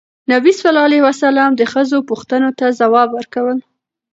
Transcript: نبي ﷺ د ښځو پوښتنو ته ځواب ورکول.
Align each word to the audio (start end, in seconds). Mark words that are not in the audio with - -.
نبي 0.31 0.51
ﷺ 0.61 1.51
د 1.59 1.61
ښځو 1.73 1.97
پوښتنو 2.09 2.49
ته 2.59 2.65
ځواب 2.79 3.09
ورکول. 3.13 3.57